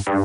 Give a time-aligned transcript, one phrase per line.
[0.00, 0.16] Mulighetspodden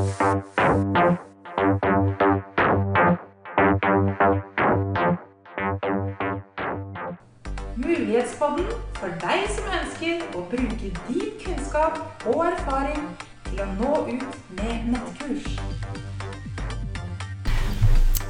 [8.94, 10.96] for deg som ønsker å bruke din
[11.42, 13.02] kunnskap og erfaring
[13.50, 15.44] til å nå ut med nettkurs.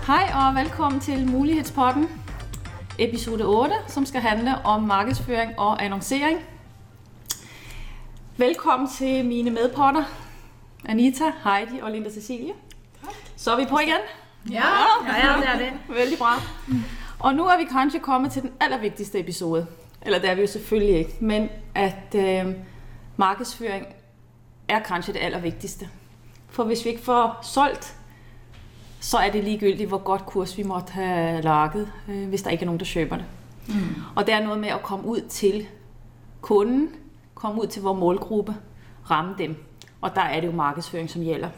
[0.08, 2.10] Hei og velkommen til Mulighetspodden,
[2.98, 6.38] episode 8, som skal handle om markedsføring og annonsering.
[8.36, 10.02] Velkommen til mine medpotter,
[10.88, 12.52] Anita, Heidi og Linda Cecilie.
[13.36, 14.00] Så er vi på igjen.
[14.50, 14.62] Ja,
[15.06, 15.96] ja, ja det er det.
[15.96, 16.40] Veldig bra.
[17.18, 19.66] Og nå er vi kanskje kommet til den aller viktigste episode.
[20.02, 22.54] Eller det er vi jo selvfølgelig ikke, men at øh,
[23.16, 23.86] markedsføring
[24.68, 25.88] er kanskje det aller viktigste.
[26.48, 27.96] For hvis vi ikke får solgt,
[29.00, 32.62] så er det ligegyldigt, hvor godt kurs vi måtte have laget, øh, hvis der ikke
[32.62, 33.24] er nogen, der køber det.
[33.68, 33.74] Mm.
[34.16, 35.66] Og det er noget med at komme ud til
[36.40, 36.90] kunden,
[37.34, 38.56] komme ud til vores målgruppe,
[39.10, 39.56] ramme dem.
[40.00, 41.48] Og der er det jo markedsføring, som gælder.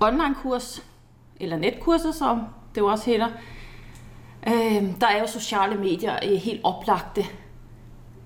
[0.00, 0.82] Online-kurs,
[1.40, 2.40] eller netkurser, som
[2.74, 3.28] det jo også hedder,
[4.46, 7.24] øh, der er jo sociale medier øh, helt oplagte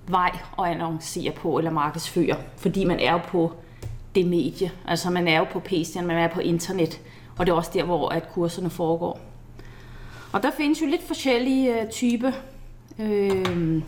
[0.06, 3.52] vej at annoncere på eller markedsføre, fordi man er jo på
[4.14, 4.70] det medie.
[4.86, 7.00] Altså man er jo på PC'en, man er på internet,
[7.38, 9.20] og det er også der, hvor at kurserne foregår.
[10.32, 12.32] Og der findes jo lidt forskellige øh, typer
[12.98, 13.82] øh,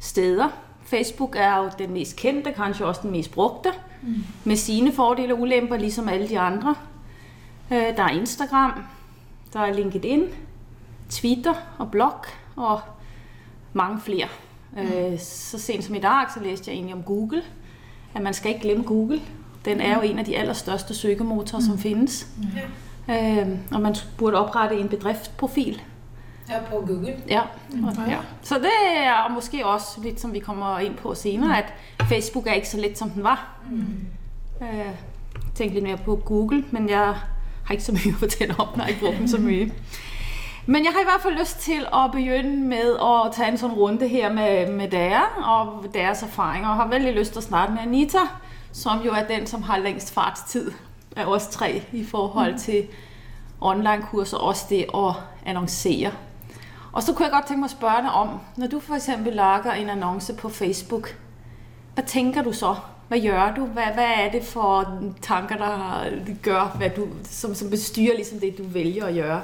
[0.00, 0.48] steder.
[0.88, 3.70] Facebook er jo den mest kendte, kanskje også den mest brugte,
[4.02, 4.24] mm.
[4.44, 6.74] med sine fordele og ulemper, liksom alle de andre.
[7.72, 8.72] Øh, der er Instagram,
[9.52, 10.22] der er LinkedIn,
[11.10, 12.24] Twitter og blog
[12.56, 12.80] og
[13.72, 14.28] mange flere.
[14.72, 15.18] Mm.
[15.18, 17.42] Så sent som i dag, så læste jeg egentlig om Google,
[18.14, 19.20] at man skal ikke glemme Google.
[19.64, 22.26] Den er jo en av de allerstørste søgemotorer, som finnes.
[23.08, 23.42] Ja.
[23.42, 25.82] Øh, og man burde opprette en bedriftsprofil.
[26.48, 27.16] Ja, på Google.
[27.28, 27.40] Ja.
[27.82, 28.18] Og, ja.
[28.42, 31.72] Så det er måske også litt som vi kommer inn på senere, at
[32.08, 33.56] Facebook er ikke så lett som den var.
[33.70, 34.06] Mm.
[34.62, 34.92] Øh,
[35.58, 37.14] litt mer på Google, men jeg
[37.64, 39.70] har ikke så mye å fortelle om, når jeg ikke den så mye.
[40.66, 43.72] Men jeg har i hvert fall lyst til å begynne med å ta en sånn
[43.76, 47.74] runde her med, med dere og deres erfaringer, og har veldig lyst til å snakke
[47.74, 48.26] med Anita,
[48.72, 50.72] som jo er den, som har lengst fartstid
[51.16, 52.86] av oss tre i forhold til
[53.60, 55.12] online-kurser, også det å
[55.46, 56.12] annoncere.
[56.92, 59.36] Og så kunne jeg godt tenke meg å spørre deg om, når du for eksempel
[59.36, 61.10] lager en annonse på Facebook,
[61.94, 62.74] hva tenker du så?
[63.08, 63.60] Hva gjør du?
[63.72, 64.88] Hva, hva er det for
[65.24, 69.38] tanker, der gør, hvad du, som, som bestyrer liksom det, du velger å gjøre?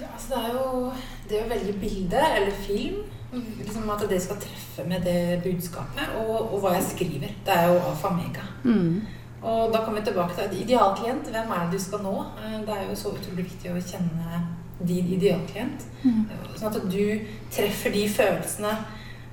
[0.00, 0.92] Ja, altså det er jo
[1.30, 3.00] det å velge bilde eller film.
[3.30, 7.34] Liksom At det skal treffe med det budskapet og, og hva jeg skriver.
[7.46, 8.46] Det er jo alfa mega.
[8.64, 9.02] Mm.
[9.42, 11.30] Og da kommer vi tilbake til idealklient.
[11.30, 12.14] Hvem er det du skal nå?
[12.42, 14.40] Eh, Det er jo så utrolig viktig å kjenne
[14.86, 15.84] din idealklient.
[16.02, 16.24] Mm.
[16.56, 17.04] Sånn at du
[17.52, 18.72] treffer de følelsene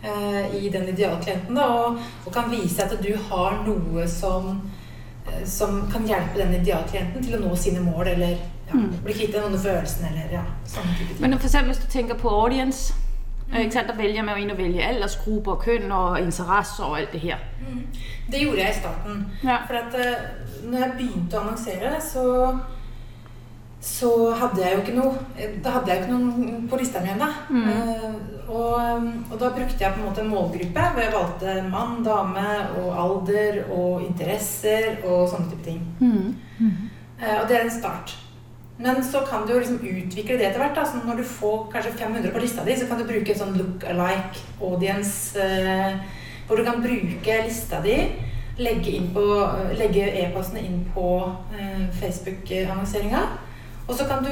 [0.03, 1.55] eh, i den idealklienten.
[1.55, 4.61] Da, og, og kan vise at du har noe som,
[5.27, 8.37] eh, som kan hjelpe den idealklienten til å nå sine mål, eller
[8.67, 8.97] ja, Mm.
[9.03, 11.21] bli kvitt noen følelser eller ja, sånne type ting.
[11.23, 12.93] Men for eksempel, hvis du tenker på audience,
[13.47, 13.53] mm.
[13.61, 17.13] ikke sant, der velger man jo inn at velge aldersgrupper, kjønn og interesser og alt
[17.15, 17.45] det her.
[17.61, 17.85] Mm.
[18.31, 19.21] Det gjorde jeg i starten.
[19.43, 19.61] Ja.
[19.69, 20.25] For at eh,
[20.67, 22.25] når jeg begynte å annonsere, så,
[23.87, 27.29] så hadde jeg jo ikke noe Da hadde jeg ikke noen på lista mi ennå.
[27.49, 27.69] Mm.
[27.71, 28.17] Uh,
[28.47, 32.45] og, og da brukte jeg på en måte en målgruppe hvor jeg valgte mann, dame
[32.81, 35.81] og alder og interesser og sånne type ting.
[35.99, 36.29] Mm.
[37.19, 38.13] Eh, og det er en start.
[38.77, 40.77] Men så kan du jo liksom utvikle det etter hvert.
[40.77, 40.85] Da.
[40.87, 43.57] Så når du får kanskje 500 på lista di, så kan du bruke en sånn
[43.57, 45.35] look-alike audience.
[45.35, 47.97] uh, hvor du kan bruke lista di,
[48.57, 49.23] legge inn på,
[49.77, 51.09] e-postene inn på
[51.53, 53.23] eh, Facebook-annonseringa.
[53.87, 54.31] Og så kan du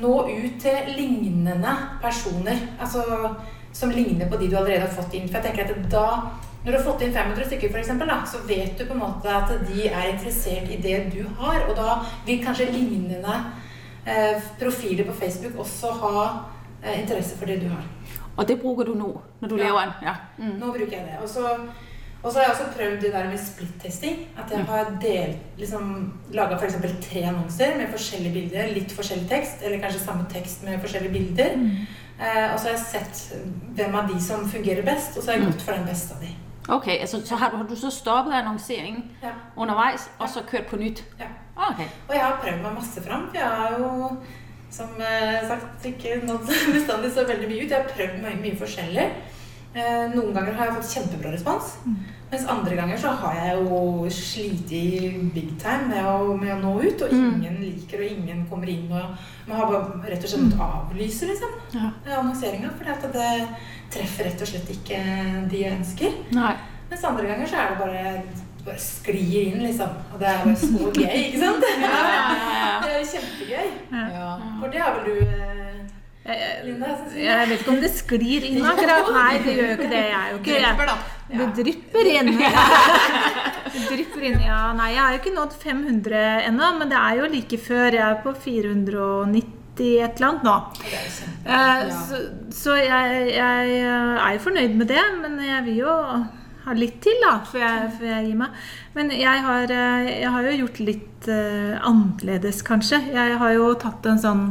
[0.00, 2.58] nå ut til lignende personer.
[2.80, 3.02] Altså
[3.72, 5.28] som ligner på de du allerede har fått inn.
[5.28, 6.06] For jeg tenker at da
[6.62, 9.00] når du har fått inn 500 stykker, for eksempel, da, så vet du på en
[9.02, 11.64] måte at de er interessert i det du har.
[11.68, 11.96] Og da
[12.26, 13.34] vil kanskje lignende
[14.06, 16.26] eh, profiler på Facebook også ha
[16.84, 17.82] eh, interesse for det du har.
[18.36, 19.64] Og det bruker du nå, når du Ja.
[19.64, 19.92] lever den?
[20.06, 20.14] Ja.
[20.38, 20.54] Mm.
[20.60, 21.18] Nå bruker jeg det.
[21.22, 21.56] Og så,
[22.22, 24.18] og så har jeg også prøvd det der med split-testing.
[24.38, 26.76] At jeg har delt, liksom, laga f.eks.
[27.08, 31.56] tre annonser med forskjellige bilder, litt forskjellig tekst, eller kanskje samme tekst med forskjellige bilder.
[32.22, 33.34] Eh, og så har jeg sett
[33.74, 35.52] hvem av de som fungerer best, og så har jeg Mm.
[35.52, 36.30] gått for den beste av de.
[36.68, 39.32] Ok, altså så har du, har du så stoppet annonseringen Ja.
[39.56, 41.02] underveis, og så kørt på nytt?
[41.18, 41.26] Ja.
[41.70, 41.86] Okay.
[42.08, 43.26] Og jeg har prøvd meg masse fram.
[43.28, 44.16] for Jeg har jo,
[44.70, 46.46] som eh, sagt, ikke nådd
[46.78, 47.70] bestandig så veldig mye ut.
[47.70, 49.10] Jeg har prøvd mye, mye forskjellig.
[49.74, 51.76] Eh, noen ganger har jeg fått kjempebra respons.
[52.32, 54.70] Mens andre ganger så har jeg jo slitt
[55.34, 57.02] big time med å, med å nå ut.
[57.04, 57.34] Og Mm.
[57.42, 58.86] ingen liker, og ingen kommer inn.
[58.90, 59.16] Og
[59.48, 61.90] man har bare rett og slett måttet avlyse liksom, Ja.
[62.06, 62.70] eh, annonseringa.
[62.78, 63.48] For det
[63.92, 65.02] treffer rett og slett ikke
[65.50, 66.12] de jeg ønsker.
[66.32, 66.54] Nei.
[66.90, 68.22] Mens andre ganger så er det bare
[68.64, 69.90] bare sklir inn, liksom.
[70.14, 71.64] Og det er bare så gøy, ikke sant?
[72.82, 73.68] Det er jo kjempegøy.
[73.92, 74.38] Ja.
[74.60, 75.71] For det har vel du eh,
[76.22, 77.22] Jeg, jeg.
[77.24, 79.08] jeg vet ikke om det sklir inn akkurat.
[79.16, 80.02] Nei, det gjør jo ikke det.
[80.06, 80.98] Jeg er jo ikke da.
[81.32, 82.30] Det drypper inn.
[83.72, 84.36] Det drypper inn.
[84.44, 86.18] Ja, nei, jeg har jo ikke nådd 500
[86.50, 87.94] ennå, men det er jo like før.
[87.96, 90.56] Jeg er på 490 et eller annet nå.
[91.48, 92.20] Eh, Så,
[92.52, 95.94] så jeg, jeg eh, er jo fornøyd med det, men jeg vil jo
[96.66, 98.60] ha litt til da, før jeg, før jeg gir meg.
[98.98, 103.00] Men jeg har, eh, jeg har jo gjort litt uh, annerledes, kanskje.
[103.14, 104.44] Jeg har jo tatt en sånn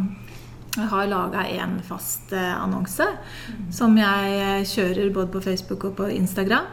[0.71, 3.07] Jeg har laga en fast annonse annonse
[3.75, 6.68] som jeg eh, kjører både på Facebook og på Instagram.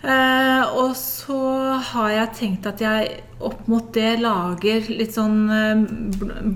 [0.00, 1.40] Eh, og så
[1.90, 5.82] har jeg tenkt at jeg opp mot det lager litt sånn eh,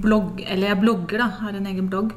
[0.01, 1.29] blogg Eller jeg blogger, da.
[1.43, 2.15] Har en egen blogg.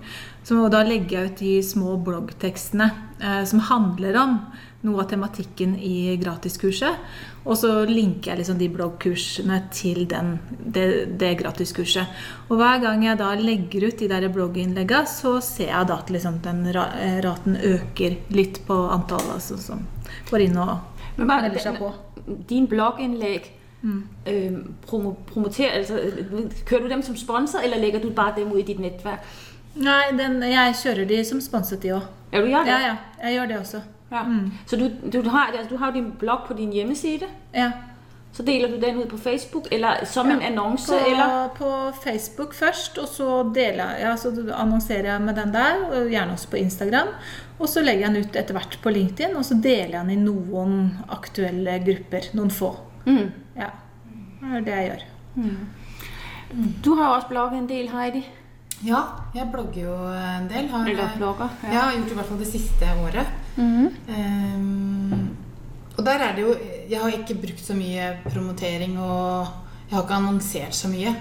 [0.47, 2.87] Så da legger jeg ut de små bloggtekstene
[3.19, 4.39] eh, som handler om
[4.87, 7.01] noe av tematikken i gratiskurset.
[7.47, 10.87] Og så linker jeg liksom de bloggkursene til den, det,
[11.19, 12.09] det gratiskurset.
[12.49, 16.11] Og hver gang jeg da legger ut de der blogginnleggene, så ser jeg da at
[16.11, 19.85] liksom den eh, raten øker litt på antallet altså, som
[20.31, 20.75] går inn og
[21.17, 21.93] Men bare melder seg på.
[22.49, 24.03] din blogginnlegg Mm.
[24.27, 24.53] øh,
[24.87, 25.99] promo, promoter, altså,
[26.65, 29.21] kører du dem som sponsor, eller legger du bare dem ut i ditt nettverk?
[29.75, 32.07] Nei, den, jeg kjører de som sponset, de òg.
[32.33, 32.95] Ja, ja.
[33.21, 33.81] Jeg gjør det også.
[34.11, 34.23] Ja.
[34.23, 34.51] Mm.
[34.65, 37.71] Så du, du, har, altså, du har jo din blog på din hjemmeside, Ja.
[38.33, 41.47] så deler du den ut på Facebook, eller som en annonse, På, eller?
[41.57, 41.71] på
[42.03, 46.49] Facebook først, og så deler ja, så annonserer jeg med den der, og gjerne også
[46.49, 47.07] på Instagram.
[47.59, 50.09] Og så legger jeg den ut etter hvert på LinkedIn, og så deler jeg den
[50.11, 52.29] i noen aktuelle grupper.
[52.37, 52.75] Noen få.
[53.05, 53.31] Mm.
[53.57, 53.71] Ja.
[54.41, 55.05] Det er det jeg gjør.
[56.85, 58.21] Du har også blogget en del, Heidi.
[58.85, 58.99] Ja,
[59.35, 60.67] jeg blogger jo en del.
[60.69, 61.49] Har, Eller blogger.
[61.63, 63.27] Jeg har gjort i hvert fall det siste året.
[63.57, 63.87] Mhm.
[64.07, 65.29] Um,
[65.97, 66.51] og der er det jo
[66.89, 69.47] Jeg har ikke brukt så mye promotering, og
[69.89, 71.15] jeg har ikke annonsert så mye.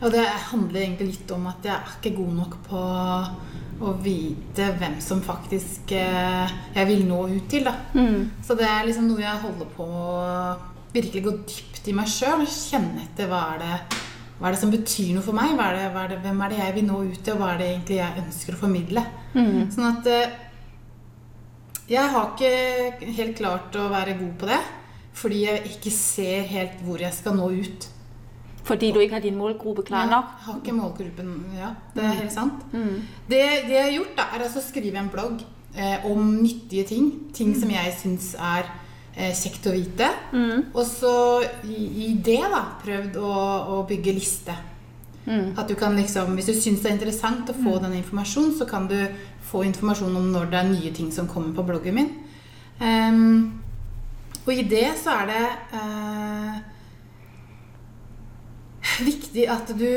[0.00, 2.80] Og det handler egentlig litt om at jeg er ikke god nok på
[3.86, 7.64] å vite hvem som faktisk eh, jeg vil nå ut til.
[7.64, 7.74] da.
[7.96, 8.30] Mm.
[8.44, 10.56] Så det er liksom noe jeg holder på å
[10.94, 12.44] virkelig gå dypt i meg sjøl.
[12.48, 14.00] Kjenne etter hva er, det,
[14.38, 15.56] hva er det som betyr noe for meg.
[15.56, 17.62] Er det, er det, hvem er det jeg vil nå ut til, og hva er
[17.62, 19.06] det egentlig jeg ønsker å formidle.
[19.36, 19.62] Mm.
[19.72, 20.36] Sånn at eh,
[21.88, 24.62] jeg har ikke helt klart å være god på det.
[25.16, 27.86] Fordi jeg ikke ser helt hvor jeg skal nå ut.
[28.66, 31.30] Fordi du ikke har din målgruppe klar Jeg har ikke målgruppen.
[31.56, 32.64] Ja, det er helt sant.
[32.72, 33.04] Mm.
[33.30, 35.44] Det, det jeg har gjort, da, er altså å skrive en blogg
[35.76, 37.12] eh, om nyttige ting.
[37.32, 38.66] Ting som jeg syns er
[39.14, 40.10] eh, kjekt å vite.
[40.34, 40.72] Mm.
[40.74, 41.14] Og så
[41.64, 41.78] i,
[42.08, 43.34] i det da, prøvd å,
[43.76, 44.56] å bygge liste.
[45.26, 45.58] Mm.
[45.58, 48.66] At du kan liksom, Hvis du syns det er interessant å få den informasjonen, så
[48.68, 48.98] kan du
[49.46, 52.10] få informasjon om når det er nye ting som kommer på bloggen min.
[52.80, 53.62] Um,
[54.44, 56.58] og i det så er det uh,
[59.06, 59.90] viktig at du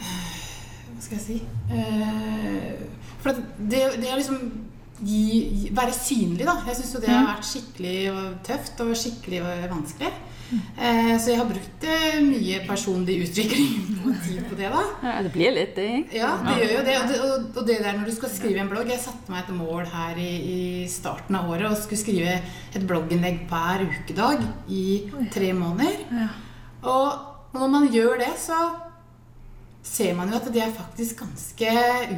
[0.00, 1.40] Hva skal jeg si
[1.70, 2.72] Uh,
[3.20, 4.69] For det, det er liksom
[5.04, 6.56] gi, være synlig, da.
[6.68, 7.96] Jeg syns jo det har vært skikkelig
[8.46, 10.12] tøft og skikkelig vanskelig.
[10.50, 13.74] Eh, så jeg har brukt eh, mye personlig utvikling
[14.08, 14.82] og tid på det, da.
[15.06, 16.16] Ja, det blir litt, det.
[16.16, 16.96] Ja, det gjør jo det.
[16.98, 17.20] Og, det.
[17.22, 19.86] og, og det der når du skal skrive en blogg Jeg satte meg et mål
[19.92, 20.60] her i, i
[20.90, 22.36] starten av året og skulle skrive
[22.74, 24.84] et blogginnlegg hver ukedag i
[25.30, 26.30] tre måneder.
[26.82, 28.58] Og når man gjør det, så
[29.82, 31.70] ser man jo at det er faktisk ganske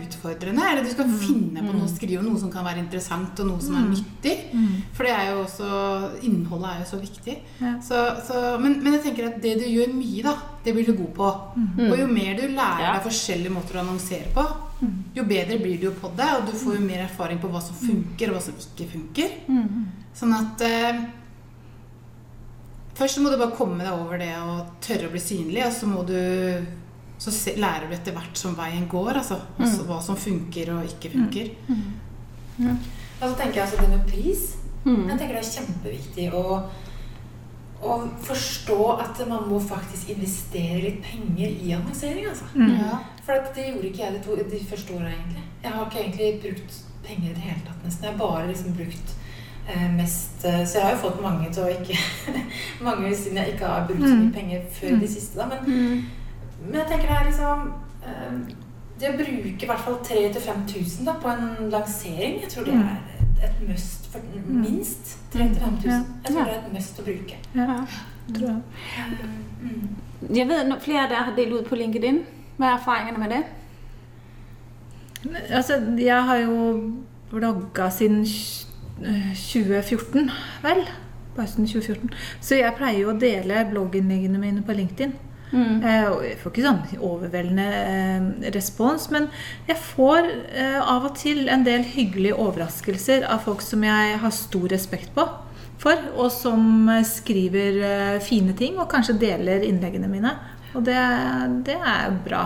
[0.02, 0.64] utfordrende.
[0.66, 3.62] Eller du skal finne på noe å skrive, noe som kan være interessant, og noe
[3.62, 4.34] som er nyttig.
[4.96, 5.68] For det er jo også
[6.26, 7.36] Innholdet er jo så viktig.
[7.62, 7.76] Ja.
[7.86, 10.34] Så, så, men, men jeg tenker at det du gjør mye, da,
[10.66, 11.30] det blir du god på.
[11.86, 12.92] Og jo mer du lærer Ja.
[12.98, 14.44] deg forskjellige måter å annonsere på,
[15.14, 17.62] jo bedre blir du jo på det, og du får jo mer erfaring på hva
[17.62, 19.36] som funker, og hva som ikke funker.
[20.18, 21.02] Sånn at eh,
[22.98, 25.72] Først så må du bare komme deg over det og tørre å bli synlig, og
[25.72, 26.16] så må du
[27.22, 29.38] så se, lærer du etter hvert som veien går, altså.
[29.62, 31.52] Også hva som funker og ikke funker.
[33.22, 34.46] Og så tenker jeg altså det med pris.
[34.84, 35.08] Mm.
[35.08, 36.44] Jeg tenker det er kjempeviktig å,
[37.86, 42.26] å forstå at man må faktisk investere litt penger i annonsering.
[42.32, 42.48] Altså.
[42.58, 42.98] Ja.
[43.22, 45.44] For at det gjorde ikke jeg de, to, de første åra, egentlig.
[45.62, 48.08] Jeg har ikke egentlig brukt penger i det hele tatt, nesten.
[48.08, 49.14] Jeg har bare liksom brukt
[49.68, 51.98] eh, mest eh, Så jeg har jo fått mange til å ikke
[52.88, 55.46] Mange siden jeg ikke har brukt så mye penger før de siste, da.
[55.52, 56.02] Men,
[56.66, 57.64] men jeg tenker det er liksom
[58.06, 58.34] eh,
[59.00, 63.46] Det å bruke i hvert fall 3000-5000 da, på en lansering, jeg tror det er
[63.48, 64.06] et must.
[64.12, 65.88] For, minst 3000-5000.
[65.88, 66.02] Ja.
[66.24, 67.40] Jeg tror det er et must å bruke.
[67.56, 67.78] Ja,
[68.36, 68.60] tror jeg.
[69.62, 69.88] Mm.
[70.30, 72.22] Jeg vet flere der har delt ut på LinkedIn.
[72.56, 73.42] Hva er erfaringene med det?
[75.50, 76.56] Altså, jeg har jo
[77.32, 78.22] vlogga siden
[79.02, 80.30] eh, 2014,
[80.62, 80.86] vel.
[81.36, 82.10] bare siden 2014.
[82.40, 85.14] Så jeg pleier jo å dele blogginnleggene mine på LinkedIn.
[85.52, 89.28] Eh, og jeg får ikke sånn overveldende eh, respons, men
[89.68, 94.36] jeg får eh, av og til en del hyggelige overraskelser av folk som jeg har
[94.36, 95.26] stor respekt på
[95.82, 100.34] for, og som eh, skriver eh, fine ting og kanskje deler innleggene mine.
[100.72, 100.96] Og det,
[101.66, 102.44] det er bra.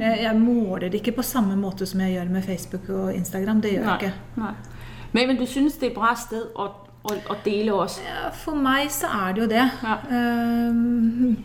[0.00, 3.60] Jeg, jeg måler det ikke på samme måte som jeg gjør med Facebook og Instagram.
[3.60, 4.12] Det gjør jeg ikke.
[4.40, 4.54] Nei.
[5.12, 6.70] Men, men du synes, det er et bra sted å,
[7.04, 8.06] å, å dele også?
[8.40, 9.66] For meg så er det jo det.
[9.84, 9.98] Ja.
[10.08, 11.36] Ehm,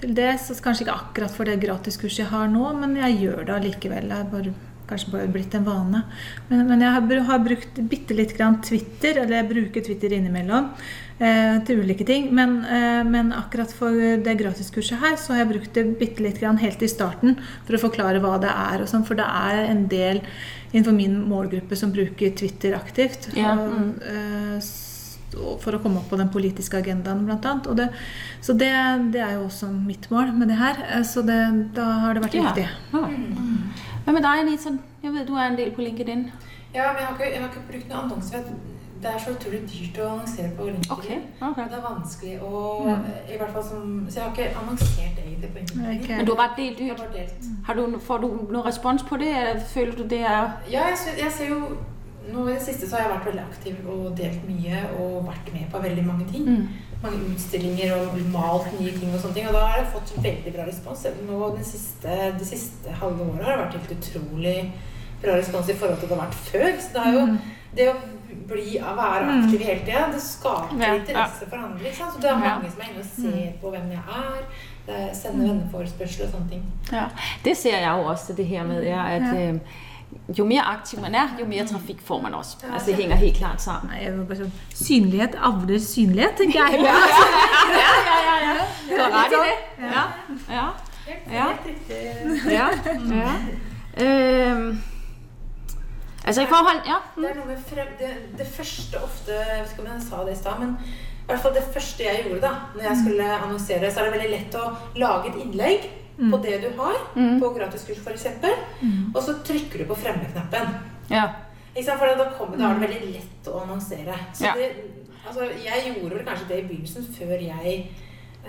[0.00, 3.44] til det så kanskje ikke akkurat for det gratiskurset jeg har nå, men jeg gjør
[3.48, 4.12] det allikevel.
[4.14, 4.54] Er bare,
[4.88, 6.04] kanskje bare blitt en vane.
[6.48, 10.70] Men, men jeg har, har brukt bitte litt grann Twitter, eller jeg bruker Twitter innimellom,
[11.18, 12.30] eh, til ulike ting.
[12.34, 16.40] Men, eh, men akkurat for det gratiskurset her, så har jeg brukt det bitte litt
[16.40, 17.36] grann helt i starten
[17.66, 20.22] for å forklare hva det er og sånn, for det er en del
[20.72, 23.30] innenfor min målgruppe som bruker Twitter aktivt.
[23.36, 23.90] Ja, Og, mm.
[24.14, 24.60] eh,
[25.60, 27.66] for å komme opp på den politiske agendaen, blant annet.
[27.66, 27.88] Og det,
[28.40, 28.70] så det,
[29.12, 30.76] det er jo også mitt mål med det her.
[30.96, 32.52] Eh, Så det, da har det vært Ja.
[32.52, 32.68] viktig.
[32.92, 32.98] Ja.
[34.04, 34.70] Hvad med deg, Nisa?
[35.02, 36.30] Jeg vet, du er en del på LinkedIn.
[36.74, 38.38] Ja, men jeg har ikke, jeg har ikke brukt noen annonser.
[39.02, 40.90] Det er så utrolig dyrt å annonsere på LinkedIn.
[40.90, 41.64] Okay, okay.
[41.70, 43.04] Det er vanskelig å Mm.
[43.34, 46.00] i hvert fall som, Så jeg har ikke annonsert egentlig på LinkedIn.
[46.04, 46.16] Okay.
[46.16, 46.98] Men du har bare delt ut?
[46.98, 47.66] har.
[47.66, 49.62] Har du, får du noen respons på det?
[49.74, 51.76] Føler du det er Ja, jeg, jeg ser jo
[52.32, 55.48] Nå i det siste så har jeg vært veldig aktiv og delt mye og vært
[55.54, 56.44] med på veldig mange ting.
[56.48, 56.68] Mm.
[57.02, 59.46] Mange utstillinger og malt nye ting og sånne ting.
[59.48, 61.06] Og da har jeg fått veldig bra respons.
[61.28, 64.56] Nå det siste, Det siste halve året har det vært helt utrolig
[65.22, 66.70] bra respons i forhold til det har vært før.
[66.82, 67.38] Så det er jo Mm.
[67.76, 67.96] det å
[68.48, 70.94] bli, være aktiv hele tida, det skaper Ja, ja.
[71.00, 71.84] interesse for andre.
[71.84, 72.12] Ikke sant?
[72.14, 75.12] Så det er mange som er inne og ser på hvem jeg er.
[75.14, 76.62] Sender venneforespørsel og sånne ting.
[76.92, 77.08] Ja,
[77.44, 79.52] det ser jeg jo også, det her med, er, at Ja.
[79.52, 79.58] øh,
[80.38, 82.56] jo mere aktiv man er, jo mere trafikk får man også.
[82.72, 84.26] Altså, det henger helt klart sammen.
[84.28, 86.80] Bare Synlighet avler synlighet, tenker jeg.
[86.88, 86.94] Ja.
[87.78, 88.66] Ja, ja, ja, ja.
[88.88, 89.56] Du har rett i det.
[89.94, 90.04] Ja,
[90.54, 90.68] ja,
[91.32, 91.46] Ja.
[92.50, 92.68] Ja.
[93.16, 93.34] ja.
[96.24, 96.98] Altså i forhold, ja.
[97.16, 100.24] Det er noe med frem, det, det første ofte Jeg vet ikke om jeg sa
[100.26, 103.24] det i stad, men i hvert fall det første jeg gjorde da når jeg skulle
[103.38, 104.68] annonsere, så er det veldig lett å
[105.00, 105.88] lage et innlegg
[106.18, 108.26] på det du har, på gratiskurs f.eks.,
[109.14, 110.74] og så trykker du på fremmeknappen.
[111.10, 111.28] Ja?
[111.78, 114.16] For da, kommer, da er det veldig lett å annonsere.
[114.34, 114.54] Så Ja.
[114.58, 114.72] det,
[115.28, 117.76] altså, jeg gjorde vel kanskje det i begynnelsen, før jeg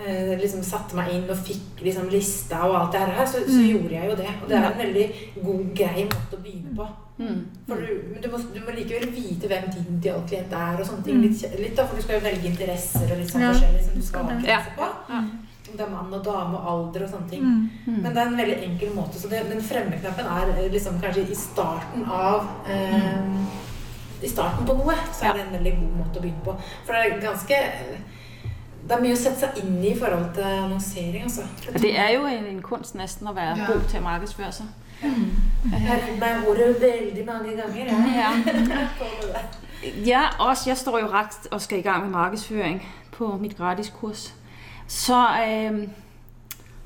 [0.00, 3.60] eh, liksom satte meg inn og fikk liksom, lista og alt det her, så, så
[3.62, 4.32] gjorde jeg jo det.
[4.42, 5.06] Og det er en veldig
[5.44, 6.88] god, grei måte å begynne på.
[7.20, 7.38] mm.
[7.68, 11.22] For du, du, må, du må likevel vite hvem din idealklient er, og sånne ting.
[11.22, 13.94] Litt, litt da, for du skal jo velge interesser og litt sånn Ja, forskjellig som
[14.00, 14.90] du skal ha interesse på.
[15.14, 15.22] Ja.
[15.70, 17.42] Om det er mann og dame og alder og sånne ting.
[17.86, 17.96] Mm.
[18.02, 19.20] Men det er en veldig enkel måte.
[19.20, 23.44] Så det, den fremmeknappen er eh, liksom kanskje i starten av eh,
[24.22, 26.56] I starten på noe, så er det en veldig god måte å begynne på.
[26.84, 27.60] For det er ganske
[28.80, 31.44] Det er mye å sette seg inn i i forhold til annonsering, altså.
[31.78, 33.66] Det er jo en, en kunst nesten å være Ja.
[33.70, 34.66] god til å markedsføre seg.
[35.00, 37.92] Jeg har ridd meg ordet veldig mange ganger.
[37.92, 38.32] Ja.
[38.44, 39.42] Ja.
[40.04, 40.68] Ja, også.
[40.70, 42.82] Jeg står jo rett og skal i gang med markedsføring
[43.16, 44.26] på mitt gratiskurs.
[44.90, 45.88] Så øh,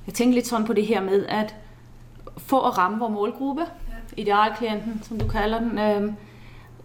[0.07, 1.55] jeg tænker litt sånn på det her med, at
[2.37, 3.65] for å ramme vår målgruppe,
[4.21, 6.13] idealklienten, som du kaller den, øh,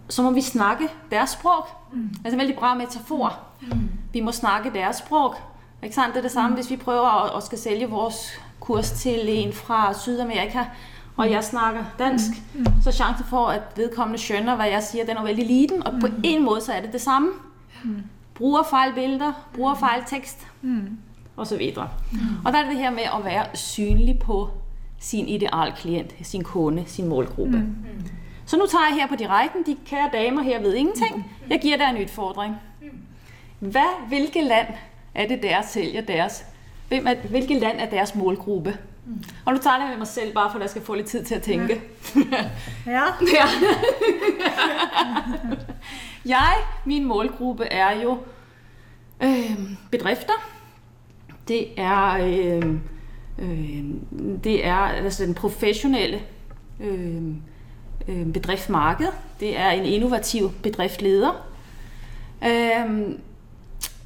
[0.09, 1.67] så må vi snakke deres språk.
[1.91, 2.09] Mm.
[2.23, 3.35] Altså en veldig bra metafor.
[3.61, 3.89] Mm.
[4.13, 5.35] Vi må snakke deres språk.
[5.83, 6.13] Ikke sant?
[6.13, 8.15] Det er det samme, hvis vi prøver å, å skal sælge vår
[8.63, 10.69] kurs til en fra Sydamerika,
[11.17, 12.65] og jeg snakker dansk, mm.
[12.83, 16.13] så chancen for, at vedkommende skjønner hva jeg sier, den er veldig liten, og på
[16.23, 17.35] en måte så er det det samme.
[17.83, 18.03] Mm.
[18.39, 20.97] Bruker fejl bilder, bruker fejl tekst, Mm.
[21.39, 21.89] Og så videre.
[22.45, 24.49] Og der er det her med å være synlig på
[24.99, 27.61] sin idealklient, sin kone, sin målgruppe.
[28.45, 31.23] Så nå tar jeg her på direkten, de kære damer her ved ingenting.
[31.49, 32.55] Jeg gir dere en utfordring.
[33.59, 34.73] Hva, hvilke land
[35.15, 36.43] er det, dere sælger deres?
[36.89, 38.77] Hvem er, hvilke land er deres målgruppe?
[39.45, 41.23] Og nå tar jeg med meg selv, bare for at jeg skal få litt tid
[41.25, 41.79] til å tenke.
[42.85, 43.05] Ja.
[43.33, 43.47] Ja.
[46.25, 48.17] jeg, min målgruppe er jo
[49.23, 49.59] øh,
[49.91, 50.33] bedrifter.
[51.49, 52.75] Det er, øh,
[53.39, 53.83] øh,
[54.43, 56.21] det er altså den professionelle
[56.79, 57.23] øh,
[58.07, 59.07] øh, bedriftmarked.
[59.39, 61.47] Det er en innovativ bedriftleder,
[62.47, 63.15] øh,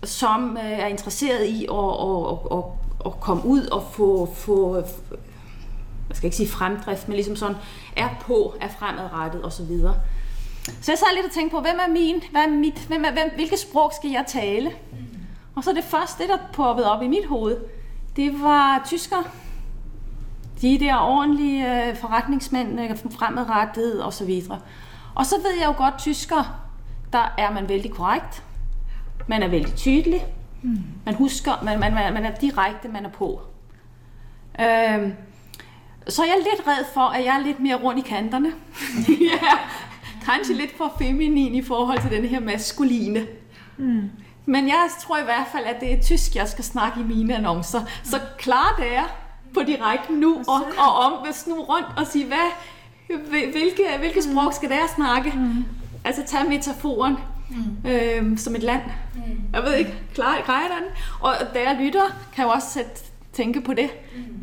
[0.03, 4.75] som øh, er interesseret i å, å, å, å, komme ut og få, få
[6.09, 7.55] jeg skal ikke si fremdrift, men liksom sånn
[7.97, 9.71] er på, er fremadrettet osv.
[10.81, 12.79] Så jeg sa litt og tenkte på, hvem er min, Hvem er mitt?
[12.87, 14.71] hvem er, hvem, hvilket språk skal jeg tale?
[15.55, 17.57] Og så det første, der poppede op i mit hoved,
[18.15, 19.17] det var tysker.
[20.61, 24.59] De der ordentlige øh, forretningsmænd, øh, og så videre.
[25.15, 26.59] Og så ved jeg jo godt, tysker,
[27.13, 28.43] der er man veldig korrekt.
[29.27, 30.25] Man er veldig tydelig.
[31.05, 33.41] Man husker, man, man, man er direkte, man er på.
[34.59, 35.13] Øhm,
[36.07, 38.51] så jeg er litt redd for, at jeg er litt mer rundt i kanterne.
[39.31, 39.57] ja,
[40.25, 43.27] kanskje litt for feminin i forhold til denne her maskuline.
[44.45, 47.35] Men jeg tror i hvert fall, at det er tysk, jeg skal snakke i mine
[47.35, 47.81] annoncer.
[48.03, 49.03] Så klar er
[49.53, 52.51] på direkten nu, og, og om, snu rundt og sige, hvad,
[53.29, 55.33] hvilke, hvilke sprog skal dere snakke?
[56.05, 57.17] Altså ta metaforen
[57.87, 58.81] øh, som et land.
[59.53, 60.87] Jeg ved ikke, klar, greier den?
[61.21, 62.03] Og dere lytter,
[62.35, 62.83] kan jo også
[63.33, 63.89] tænke på det.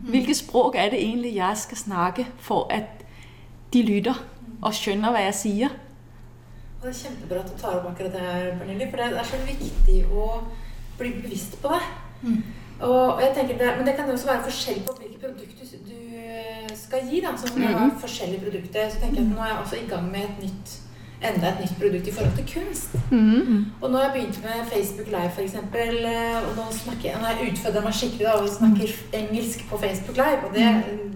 [0.08, 2.84] Hvilke sprog er det egentlig, jeg skal snakke, for at
[3.72, 4.14] de lytter
[4.62, 5.68] og skjønner, hva jeg siger?
[6.80, 9.26] Og det er kjempebra at du tar opp akkurat det her, Pernille, for det er
[9.28, 10.26] så viktig å
[10.98, 11.82] bli bevisst på det.
[12.80, 15.66] Og, og jeg tenker det, Men det kan jo også være forskjell på hvilke produkter
[15.84, 15.96] du,
[16.70, 17.20] du skal gi.
[17.20, 19.76] da, så Når du har forskjellige produkter, så tenker jeg at nå er jeg også
[19.76, 20.78] i gang med et nytt
[21.28, 22.94] enda et nytt produkt i forhold til kunst.
[23.80, 25.54] Og nå har jeg begynt med Facebook Live, f.eks.
[26.48, 30.20] Og nå snakker jeg, nå jeg utfordra meg skikkelig da, og snakker engelsk på Facebook
[30.22, 30.40] Live.
[30.46, 30.66] Og det,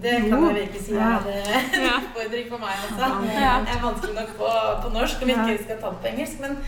[0.05, 3.13] det kan jeg virkelig si er eh, en utfordring for meg også.
[3.29, 4.51] Det er vanskelig nok på,
[4.83, 6.43] på norsk om ikke skal ta det på engelsk.
[6.45, 6.59] Men,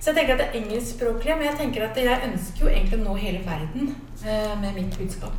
[0.00, 3.00] så jeg tenker at det er engelskspråklige, men jeg tenker at jeg ønsker jo egentlig
[3.00, 3.90] å nå hele verden
[4.24, 5.36] eh, med mitt budskap.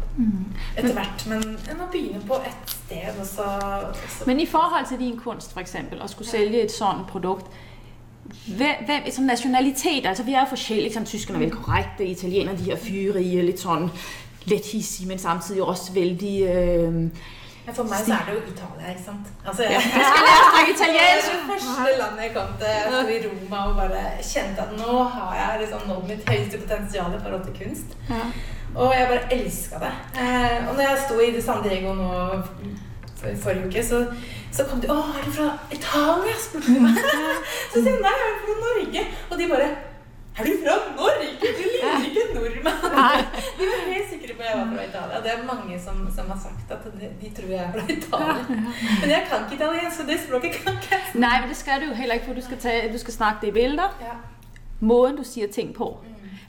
[0.77, 1.25] Etter hvert.
[1.32, 3.48] Men jeg må begynne på et sted, og så,
[3.89, 7.08] og så Men i forhold til din kunst, for eksempel, skulle skulle selge et sånt
[7.10, 7.50] produkt,
[8.58, 10.94] hvem, hvem som nasjonalitet, altså vi er jo forskjellige?
[10.94, 13.89] Sånn, tyskerne er veldig korrekte, italienerne de her fyrige, litt sånn
[14.46, 17.41] lethissige, men samtidig også veldig øh, Ja,
[17.75, 19.27] For meg så er det jo Italia, ikke sant?
[19.48, 19.82] Altså, jeg,
[20.58, 21.30] Jeg italiensk!
[21.38, 25.62] Det første landet jeg kom til, i Roma og bare kjente at nå har jeg
[25.62, 27.94] liksom nådd mitt høyeste potensial i forhold til kunst.
[28.75, 29.91] Og jeg bare elska det.
[30.24, 32.10] Eh, og når jeg sto i San Diego nå
[33.22, 34.06] for- forrige uke, så,
[34.51, 36.98] så kom de 'Å, er du fra Italia?' spurte de meg.
[37.72, 39.06] Så sier jeg 'Nei, jeg er fra Norge'.
[39.32, 39.70] Og de bare
[40.42, 41.28] 'Er du fra Norge?
[41.60, 43.25] Du ligner ikke nordmann'.
[43.58, 45.18] De var helt sikre på at jeg var fra Italia.
[45.25, 48.44] Det er mange som, som har sagt at de, de tror jeg er fra Italia.
[49.01, 51.00] Men jeg kan ikke italiensk, så det språket kan ikke jeg.
[51.14, 53.48] Nej, men det skal du heller ikke, for du skal, ta, du skal snakke det
[53.48, 53.90] i bilder.
[54.01, 54.16] Ja.
[54.80, 55.98] Måden, du sier ting på.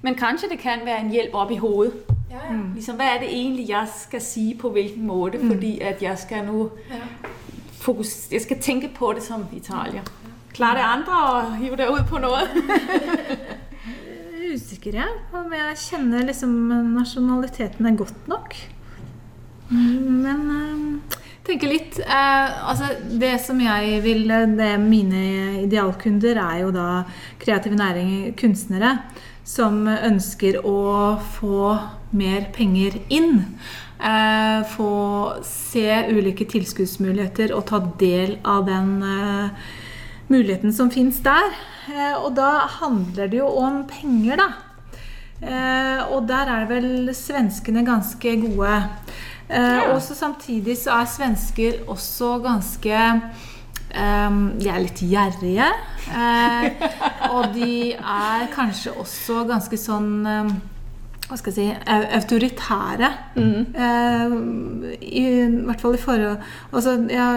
[0.03, 1.93] Men kanskje det kan være en hjelp opp i hovedet.
[2.31, 2.59] Ja, ja.
[2.75, 5.39] Liksom, hva er det egentlig, jeg skal sige på hvilken måte?
[5.47, 7.29] Fordi at jeg skal nå ja.
[7.73, 10.03] fokus, jeg skal tenke på det som italier.
[10.55, 12.49] klarer det andre og hive det ut på noget.
[14.55, 16.55] usikker jeg på om jeg kjenner liksom
[16.95, 18.57] nasjonalitetene godt nok.
[19.73, 24.27] Men eh, tenker litt eh, altså Det som jeg vil
[24.59, 25.23] det Mine
[25.63, 26.89] idealkunder er jo da
[27.41, 28.99] kreative næringer, kunstnere,
[29.45, 31.73] som ønsker å få
[32.13, 33.41] mer penger inn.
[34.03, 34.93] Eh, få
[35.47, 39.69] se ulike tilskuddsmuligheter og ta del av den eh,
[40.33, 41.55] muligheten som fins der.
[41.91, 44.51] Eh, og da handler det jo om penger, da.
[45.43, 48.77] Eh, og der er vel svenskene ganske gode.
[49.49, 53.23] Eh, Og samtidig så er svensker også ganske
[53.93, 55.67] Um, De er litt gjerrige.
[56.09, 56.65] Uh,
[57.29, 60.53] og de er kanskje også ganske sånn eh,
[61.33, 63.09] hva skal jeg si, autoritære.
[63.39, 63.61] autoritære.
[63.73, 64.33] Eh,
[65.09, 65.23] I
[65.65, 66.43] hvert fall i forhold
[66.73, 67.29] altså, ja,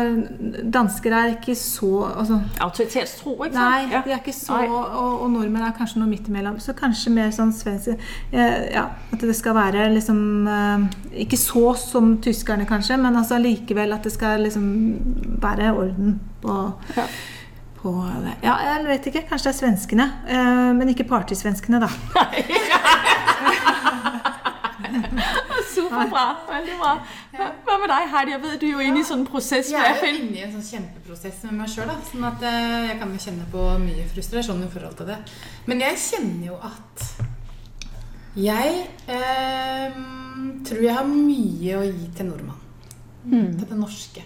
[0.74, 4.02] Dansker er ikke så altså, Autoritetstro, ikke Nei, ja.
[4.06, 6.60] de er ikke så og, og nordmenn er kanskje noe midt imellom.
[6.60, 10.20] Så kanskje mer sånn svensk eh, Ja, at det skal være liksom
[10.52, 10.86] eh,
[11.24, 14.68] Ikke så som tyskerne, kanskje, men altså likevel at det skal liksom
[15.44, 16.60] være orden på
[16.98, 17.08] Ja.
[18.42, 19.22] Ja, jeg vet ikke.
[19.30, 20.06] Kanskje det er svenskene.
[20.28, 21.92] eh, men ikke partysvenskene, da.
[25.76, 26.94] Super bra, veldig bra.
[27.36, 28.34] Hva med deg, Heidi?
[28.36, 30.38] Jeg vet du er jo inne i sånn en proces med Jeg er jo inne
[30.38, 31.92] i en sånn kjempeprosess med meg sjøl.
[32.10, 35.20] Sånn at eh, jeg kan jo kjenne på mye frustrasjon i forhold til det.
[35.70, 36.96] Men jeg kjenner jo at
[38.36, 38.72] jeg
[39.08, 40.00] eh,
[40.68, 42.62] tror jeg har mye å gi til nordmann.
[43.26, 44.22] Til det norske.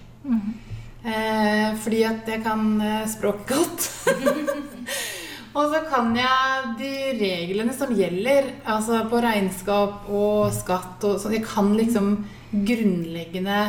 [1.00, 3.80] Eh, fordi at jeg kan eh, språket godt.
[5.58, 11.38] Og så kan jeg de reglene som gjelder, altså på regnskap og skatt og sånn.
[11.40, 12.12] Jeg kan liksom
[12.54, 13.62] grunnleggende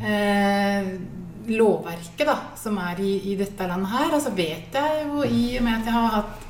[0.00, 0.94] eh,
[1.50, 4.14] lovverket da, som er i, i dette landet her.
[4.16, 6.48] Og så vet jeg jo, i og med at jeg har hatt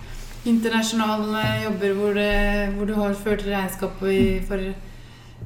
[0.51, 2.31] internasjonale jobber hvor, det,
[2.77, 4.71] hvor du har ført regnskap for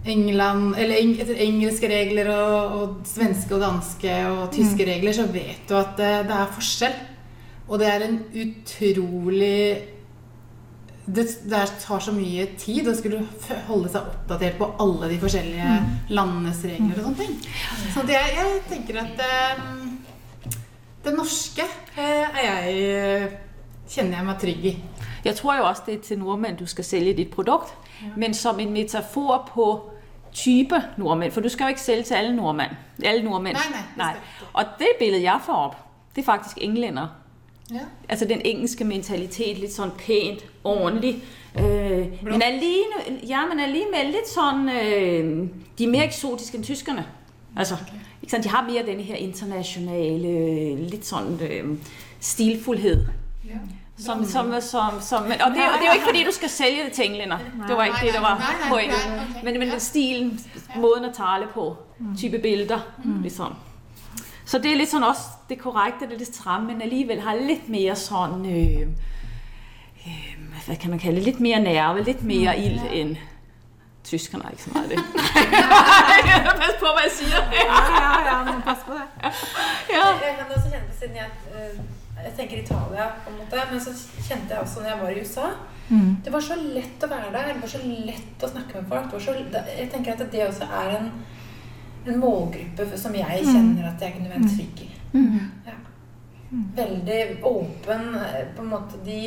[0.05, 5.65] England, eller etter engelske regler og, og svenske og danske og tyske regler, så vet
[5.69, 7.03] du at det, det er forskjell.
[7.69, 9.95] Og det er en utrolig
[11.07, 13.21] det, det tar så mye tid å skulle
[13.69, 15.73] holde seg oppdatert på alle de forskjellige
[16.17, 17.35] landenes regler og sånne ting.
[17.93, 20.61] Så det, jeg tenker at det,
[21.05, 21.67] det norske
[22.01, 23.33] eh, er jeg,
[23.93, 24.75] kjenner jeg meg trygg i.
[25.25, 28.13] Jeg tror jo også, det er til nordmenn du skal selge ditt produkt, ja.
[28.17, 29.69] men som en metafor på
[30.35, 31.33] type nordmenn.
[31.33, 32.73] for du skal jo ikke selge til alle nordmenn.
[33.05, 33.57] Alle nordmenn.
[33.61, 34.49] Nei, nei, ikke.
[34.53, 35.77] Og det bildet jeg får opp,
[36.17, 37.13] det er faktisk englænder.
[37.71, 37.81] Ja.
[38.09, 41.23] Altså den engelske mentalitet, litt sånn pænt, ordentlig.
[41.59, 45.29] Øh, men, alene, ja, men alligevel litt sånn øh,
[45.79, 47.07] de er mer eksotiske end tyskerne.
[47.57, 47.79] Altså,
[48.23, 48.45] ikke sant?
[48.45, 50.35] de har mer denne her internationale,
[50.91, 51.77] litt sånn øh,
[52.21, 53.09] stilfullhet.
[53.49, 53.63] Ja.
[53.97, 56.85] Som, som, som, som, og det, er det er jo ikke fordi, du skal sælge
[56.85, 57.39] det til englænder.
[57.69, 58.91] Det var ikke det, der var okay.
[59.45, 60.41] Men, men stilen,
[60.77, 61.77] måden at tale på,
[62.19, 62.81] type bilder,
[63.23, 63.55] liksom.
[64.45, 67.69] Så det er litt sånn også det korrekte, det er stramme, men alligevel har litt
[67.73, 68.89] mer sånn øh,
[70.07, 70.33] øh,
[70.65, 73.17] hvad kan man kalle det, Litt mer nerve, litt mer ild enn
[74.05, 75.03] tyskerne har ikke så mye av det.
[76.61, 77.45] pass på, hva jeg sier!
[77.57, 79.07] Ja, ja, ja, men pass på det.
[79.93, 80.09] Ja.
[80.21, 81.79] Jeg kan også kjenne på siden jeg, eh,
[82.25, 83.95] jeg tenker Italia, på en måte, men så
[84.27, 85.49] kjente jeg også når jeg var i USA
[86.25, 87.49] Det var så lett å være der.
[87.53, 89.09] Det var så lett å snakke med folk.
[89.11, 91.11] Det var så, jeg tenker at det også er en,
[92.07, 94.91] en målgruppe som jeg kjenner at jeg kunne være trygg i.
[95.15, 95.77] Ja.
[96.77, 98.09] Veldig åpen.
[98.57, 99.19] På en måte de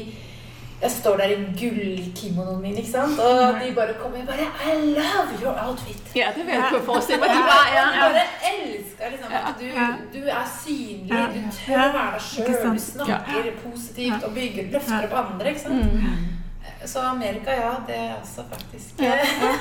[0.82, 3.17] Jeg står der i gullkimonoen min, ikke sant?
[3.19, 6.04] og de bare kommer og bare I love your outfit.
[6.15, 7.65] ja, det vil jeg forestille de var.
[7.73, 8.04] Ja, ja.
[8.04, 12.80] bare elsker liksom, at du, du er synlig, du tør å være deg sjøl, du
[12.86, 15.50] snakker positivt og bygger, løfter opp andre.
[15.50, 16.37] ikke sant?
[16.86, 18.99] Så Amerika, ja, det er også faktisk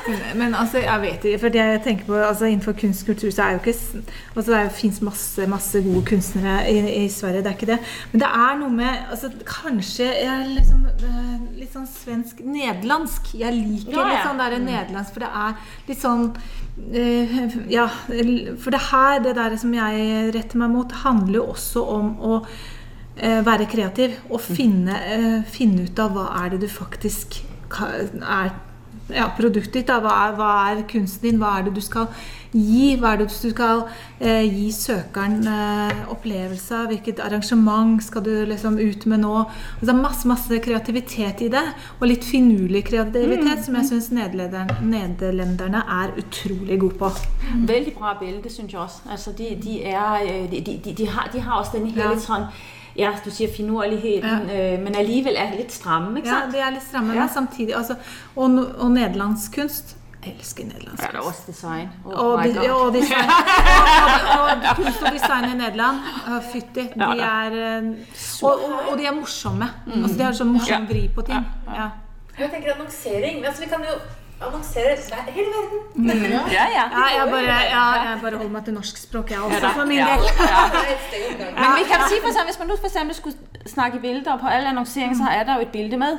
[0.08, 3.30] Men, men altså, jeg vet ikke, for jeg tenker på, altså innenfor kunst og kultur
[3.30, 3.74] så er jo ikke
[4.36, 7.78] altså Det fins masse, masse gode kunstnere i, i Sverige, det er ikke det.
[8.12, 13.34] Men det er noe med altså, Kanskje jeg liksom eh, litt sånn svensk-nederlandsk.
[13.40, 14.12] Jeg liker Ja, ja.
[14.12, 16.24] litt sånn der nederlandsk, for det er litt sånn
[16.94, 17.88] uh, Ja,
[18.62, 22.40] for det her, det der som jeg retter meg mot, handler jo også om å
[23.16, 27.40] være kreativ og finne, eh, finne ut av hva er det du faktisk
[27.72, 28.50] er
[29.14, 29.90] ja, produktet ditt.
[29.90, 30.00] Da.
[30.02, 31.38] Hva, er, hva er kunsten din?
[31.40, 32.09] Hva er det du skal
[32.57, 32.96] gi?
[33.00, 33.85] Hva er det du skal
[34.18, 36.90] eh, gi søkeren eh, opplevelse av?
[36.90, 39.35] Hvilket arrangement skal du liksom ut med nå?
[39.46, 41.64] Altså, det er masse, masse kreativitet i det.
[42.00, 47.12] Og litt finurlig kreativitet som jeg syns nederlenderne er utrolig gode på.
[47.66, 49.07] Veldig bra bilde, synes jeg også.
[49.11, 52.40] Altså, de, de, er, øh, de, de, de, har, de har også denne her Ja.
[52.40, 52.46] ja.
[52.98, 54.72] Ja, du sier finurligheten, ja.
[54.74, 56.54] øh, men alligevel er litt stramme, ikke sant?
[56.54, 57.20] Ja, de er litt stramme, Ja.
[57.26, 57.96] men samtidig altså,
[58.37, 61.88] og, og nederlandsk kunst elsker nederlandsk Ja, det er også design.
[62.04, 66.40] Oh Og, my de, og, design, og, og, og kunst og design i Nederland, uh,
[66.52, 67.92] fytti, de er eh,
[68.42, 69.68] og, og, og de er morsomme.
[69.87, 71.46] Altså, de har sånn morsom vri på ting.
[71.76, 71.90] Ja.
[72.38, 73.44] Jeg tenker annonsering.
[73.46, 73.94] Altså, vi kan jo
[74.46, 75.79] annonsere hver- hele verden.
[76.59, 76.85] Ja, ja.
[76.99, 80.07] Ja, jeg bare, ja, jeg bare holder meg til norskspråk, jeg også, for min del.
[80.07, 81.61] Det er.
[81.62, 84.38] Men vi kan si for eksempel, hvis man nu for eksempel skulle snakke i billeder,
[84.38, 86.12] på alle annonsering, så er der jo et bilde med.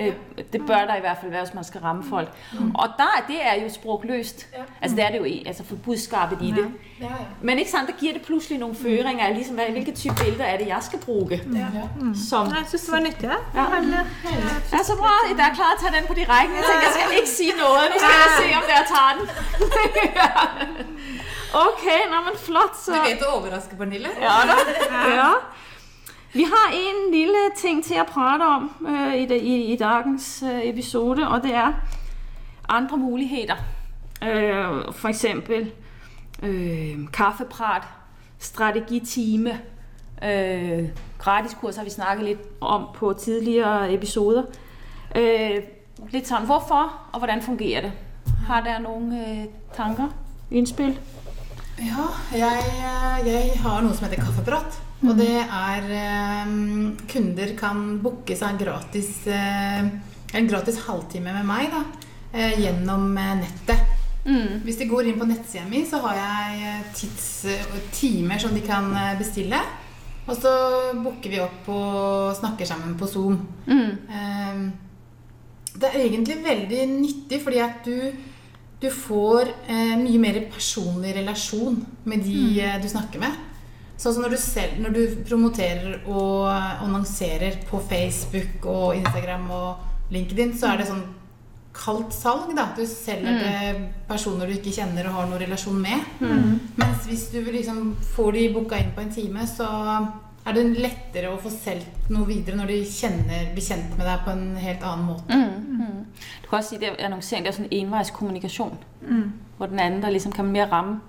[0.00, 0.12] Øh,
[0.52, 2.28] det bør der i hvert fald være, hvis man skal ramme folk.
[2.74, 4.46] Og der, det er jo sprogløst.
[4.52, 4.62] Ja.
[4.82, 6.66] Altså det er det jo i, altså for budskabet i det.
[7.00, 7.10] Ja, ja.
[7.42, 10.56] Men ikke sant, der giver det pludselig nogle føringer af, ligesom, hvilke type billeder er
[10.58, 11.40] det, jeg skal bruge.
[11.54, 11.66] Ja.
[12.28, 13.24] Som, Jeg syns det var nyttig.
[13.24, 13.36] Ja.
[13.54, 14.02] Ja.
[14.72, 15.12] Ja, så bra.
[15.30, 16.52] I er klar til at tage den på direkte.
[16.58, 17.82] Jeg tænker, jeg skal ikke sige noget.
[17.92, 19.24] Nu skal jeg se, om jeg tager den.
[21.68, 22.74] okay, nå, men flott.
[22.84, 22.92] så.
[22.94, 24.10] Du vet å overraske, Pernille.
[24.20, 24.56] Ja, da.
[25.20, 25.30] ja.
[26.34, 30.60] Vi har en lille ting til at prate om øh, i, i, i dagens øh,
[30.62, 31.72] episode, og det er
[32.68, 33.54] andre muligheter.
[34.22, 35.72] Øh, for eksempel
[36.42, 37.82] øh, kaffeprat,
[38.38, 39.60] strategitime,
[40.24, 44.42] øh, gratiskurs har vi snakket lidt om på tidligere episoder.
[45.16, 45.62] Øh,
[46.10, 47.92] lidt sådan, hvorfor og hvordan fungerer det?
[48.46, 49.44] Har der nogle øh,
[49.76, 50.08] tanker,
[50.50, 50.98] indspil?
[51.78, 52.58] Ja, jeg,
[53.26, 54.80] jeg har noe som heter Kaffeprat.
[55.04, 56.52] Og det er eh,
[57.10, 59.84] Kunder kan booke seg gratis eh,
[60.34, 61.82] en gratis halvtime med meg da,
[62.32, 63.90] eh, gjennom nettet.
[64.64, 67.26] Hvis de går inn på nettsida mi, så har jeg tids,
[67.92, 68.88] timer som de kan
[69.18, 69.58] bestille.
[70.24, 70.52] Og så
[70.96, 73.36] booker vi opp og snakker sammen på Zoom.
[74.08, 74.62] Eh,
[75.74, 77.98] det er egentlig veldig nyttig, fordi at du,
[78.80, 79.52] du får
[80.00, 81.76] mye mer personlig relasjon
[82.08, 83.42] med de eh, du snakker med.
[83.96, 90.14] Sånn som når du, selv, når du promoterer og annonserer på Facebook og Instagram og
[90.14, 91.04] LinkedIn, så er det sånn
[91.74, 92.50] kaldt salg.
[92.56, 92.68] da.
[92.76, 96.20] Du selger til personer du ikke kjenner og har noen relasjon med.
[96.78, 99.68] Mens hvis du liksom får de booka inn på en time, så
[100.44, 104.26] er det lettere å få solgt noe videre når de kjenner, blir kjent med deg
[104.26, 105.40] på en helt annen måte.
[106.42, 108.76] Du kan også sige, at annonsering det er sånn enveiskommunikasjon.
[109.08, 109.26] Mm.
[109.56, 111.00] Hvor den andre liksom kan mer ramme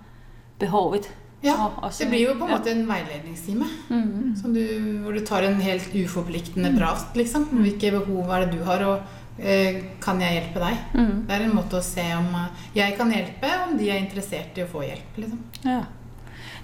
[0.62, 1.10] behovet
[1.45, 2.58] Ja, det blir jo på en ja.
[2.58, 3.67] måte en veiledningstime.
[3.89, 4.36] Mm.
[4.39, 4.63] Som du,
[5.03, 7.45] hvor du tar en helt uforpliktende prat, liksom.
[7.62, 10.79] Hvilke behov er det du har, og eh, kan jeg hjelpe deg?
[10.95, 11.13] Mm.
[11.27, 14.58] Det er en måte å se om eh, jeg kan hjelpe, om de er interessert
[14.58, 15.43] i å få hjelp, liksom.
[15.65, 15.84] Ja.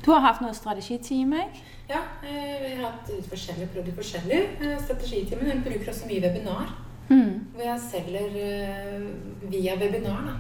[0.02, 1.44] Du har hatt noe strategitime?
[1.92, 4.40] Ja, eh, vi har hatt forskjellige prøvd litt forskjellig.
[4.62, 6.72] Eh, Strategitimen den bruker også mye webinar,
[7.12, 7.32] Mm.
[7.54, 9.02] hvor jeg selger eh,
[9.52, 10.22] via webinar.
[10.30, 10.36] Da.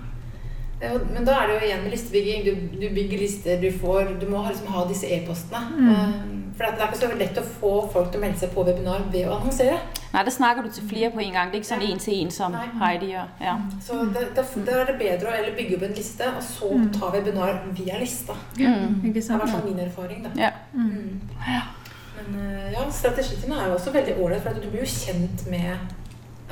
[0.82, 2.46] Eh, Men da er det jo igjen med listebygging.
[2.46, 5.62] Du, du bygger lister, du får Du må liksom ha disse e-postene.
[5.78, 6.38] Mm.
[6.58, 9.06] For det er ikke så lett å få folk til å melde seg på webinar
[9.13, 9.78] ved å annonsere.
[10.12, 11.52] Nei, da snakker du til flere på en gang.
[11.52, 12.65] Det er ikke sådan en til en, som Nei.
[12.82, 13.30] Heidi gjør.
[13.41, 13.54] Ja.
[13.86, 14.26] Så da,
[14.76, 18.36] er det bedre å eller bygge opp en liste, og så ta webinar via lista.
[18.60, 19.00] Mm.
[19.06, 20.26] Det er i hvert fall min erfaring.
[20.28, 20.34] da.
[20.38, 20.52] Ja.
[20.76, 21.22] Mm.
[22.17, 25.48] Men eh, ja, strategitiene er jo også veldig ålreit, for at du blir jo kjent
[25.50, 25.96] med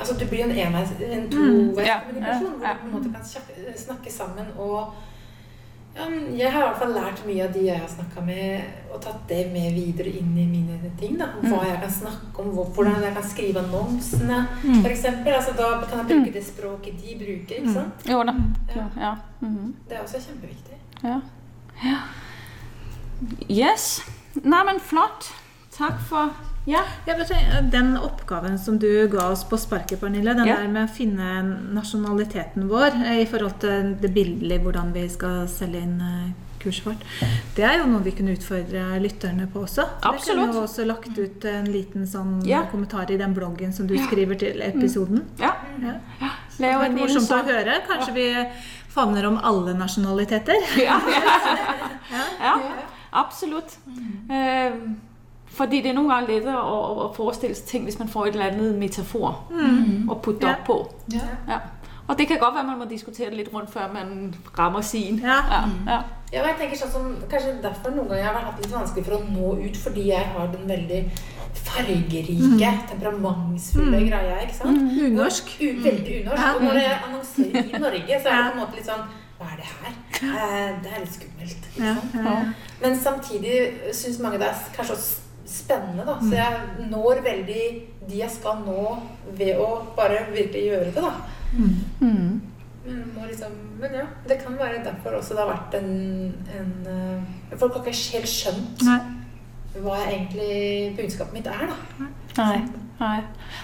[0.00, 2.20] Altså du blir en enveis, en toveiskommunikasjon, mm, ja, hvor du
[2.80, 4.92] på en måte kan snakke sammen og
[5.96, 6.04] ja,
[6.38, 8.60] Jeg har i hvert fall lært mye av de jeg har snakka med,
[8.94, 11.16] og tatt det med videre inn i mine ting.
[11.18, 14.84] da, Hva jeg kan snakke om, hvordan jeg kan skrive annonsene, Mm.
[14.84, 15.04] f.eks.
[15.04, 17.56] Altså, da kan jeg bruke det språket de bruker.
[17.58, 18.06] ikke sant?
[18.08, 18.34] Jo, da.
[18.76, 18.86] Ja.
[19.00, 19.14] Ja.
[19.40, 19.74] Mhm.
[19.88, 20.78] Det er også kjempeviktig.
[21.02, 21.20] Ja.
[21.84, 21.98] ja.
[23.50, 24.02] Yes.
[24.44, 25.32] Neimen, flott.
[25.72, 26.30] Takk for
[26.70, 26.82] Ja.
[27.72, 30.56] Den oppgaven som du ga oss på sparket, Pernille, den Ja.
[30.60, 31.42] der med å finne
[31.74, 36.30] nasjonaliteten vår eh, i forhold til det bildelige, hvordan vi skal selge inn eh,
[36.60, 37.04] kurset vårt,
[37.56, 39.86] det er jo noe vi kunne utfordre lytterne på også.
[40.02, 40.42] Så Absolutt.
[40.44, 42.62] kunne jo også lagt ut en liten sånn Ja.
[42.70, 45.24] kommentar i den bloggen som du skriver til episoden.
[45.40, 45.54] ja.
[45.80, 45.94] Ja.
[46.60, 47.80] Lave Det er morsomt å høre.
[47.88, 48.26] Kanskje vi
[48.92, 50.54] favner om alle nasjonaliteter.
[50.76, 51.00] Ja,
[52.40, 52.54] ja
[53.12, 53.78] absolutt.
[54.30, 54.72] Eh,
[55.50, 58.32] fordi det er nogle gange lettere at, at forestille sig ting, hvis man får et
[58.38, 59.34] eller andet metafor
[60.08, 60.52] å putte Ja.
[60.52, 60.78] op på.
[61.12, 61.26] Ja.
[61.48, 61.58] Ja.
[62.08, 65.18] Og det kan godt være, man må diskutere det litt rundt, før man rammer sin.
[65.22, 65.36] Ja.
[65.50, 66.00] Ja, ja.
[66.32, 69.14] Ja, jeg tenker sånn som, Kanskje derfor noen ganger jeg har hatt litt vanskelig for
[69.16, 71.00] å nå ut, fordi jeg har den veldig
[71.64, 74.36] fargerike, temperamentsfulle greia.
[74.44, 74.92] ikke sant?
[75.06, 75.50] Unorsk.
[75.60, 76.42] U veldig unorsk.
[76.42, 76.52] Ja.
[76.56, 79.08] Og når jeg annonserer i Norge, så er det på en måte litt sånn
[79.40, 79.94] Hva er det her?
[80.20, 81.68] Eh, det er litt skummelt.
[81.70, 82.14] ikke sant?
[82.14, 82.38] ja, ja.
[82.82, 83.54] Men samtidig
[83.96, 85.19] syns mange det er kanskje også
[85.50, 86.16] spennende, da.
[86.22, 87.64] Så jeg når veldig
[88.10, 88.84] de jeg skal nå,
[89.38, 91.12] ved å bare virkelig gjøre det, da.
[92.00, 92.40] Mm.
[92.86, 95.90] Men, må liksom, men ja, det kan være derfor også det har vært en,
[96.56, 99.00] en eh, Folk har ikke helt skjønt Nei.
[99.82, 102.06] hva jeg egentlig budskapet mitt er, da.
[102.38, 102.62] Nei.
[103.00, 103.18] Nei.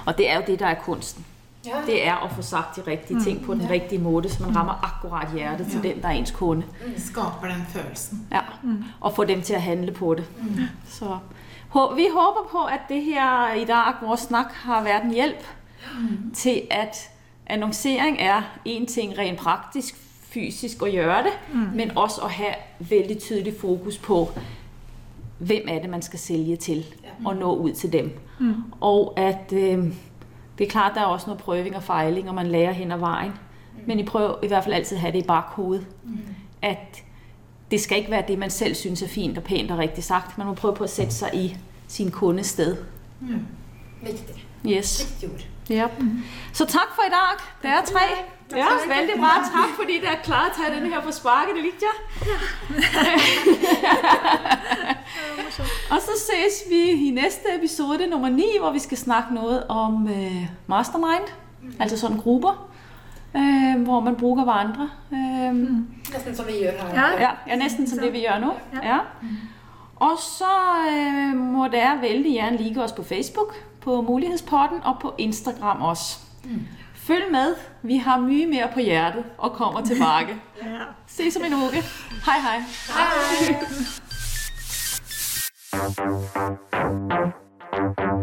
[0.06, 1.24] Og det er jo det, der er kunsten.
[1.66, 1.80] Ja.
[1.86, 3.70] Det er å få sagt de riktige ting på den Ja.
[3.72, 5.88] riktige måde, så man rammer akkurat hjertet til Ja.
[5.88, 6.66] den, der er ens kunde.
[6.98, 8.20] Skaper den følelsen.
[8.32, 8.42] Ja,
[9.00, 10.24] og få dem til å handle på det.
[10.88, 11.18] Så
[11.96, 15.44] vi håper på, at det her i dag, vores snak, har vært en hjelp
[16.34, 17.10] til, at
[17.46, 21.32] annoncering er en ting rent praktisk, fysisk å gjøre det,
[21.74, 24.28] men også å ha veldig tydelig fokus på,
[25.38, 26.84] hvem er det, man skal sælge til,
[27.24, 28.10] og nå ut til dem.
[28.80, 29.84] Og at øh,
[30.58, 33.00] det er klart, der er også noe prøving og fejling, og man lærer hen av
[33.00, 33.32] vejen.
[33.86, 35.86] Men I prøver i hvert fall alltid å ha det i bakhovedet,
[36.62, 37.02] at
[37.70, 40.38] det skal ikke være det, man selv synes er fint og pænt og riktig sagt.
[40.38, 41.56] Man må prøve på å sætte seg i
[41.88, 42.76] sin kundes sted.
[44.02, 44.46] Viktig.
[44.66, 45.00] Yes.
[45.00, 45.46] Viktig ord.
[45.70, 45.90] Yep.
[46.52, 47.38] Så tak for i dag.
[47.62, 48.00] Det er tre.
[48.56, 49.28] Ja, veldig bra.
[49.28, 51.56] Tak, fordi det er klar å ta denne her på sparket.
[51.56, 51.96] Det likte jeg.
[55.92, 60.06] og så ses vi i næste episode nummer 9, hvor vi skal snakke noe om
[60.06, 61.34] uh, mastermind.
[61.78, 62.62] Altså sånne grupper,
[63.36, 64.90] Uh, hvor man bruker hverandre.
[65.12, 65.54] Øh,
[66.14, 66.94] Nesten som vi gjør her.
[66.94, 67.08] Ja.
[67.20, 68.52] Ja, ja næsten som det, vi gjør nå.
[68.82, 68.98] Ja.
[69.96, 70.54] Og så
[70.90, 76.18] øh, må dere vældig gjerne like oss på Facebook, på Mulighedspotten og på Instagram også.
[76.94, 77.54] Følg med.
[77.82, 80.36] Vi har mye mer på hjertet og kommer tilbake.
[80.62, 80.82] Ja.
[81.06, 81.82] Ses om en uke.
[82.24, 82.60] Hei, hei.
[82.88, 83.56] Hei.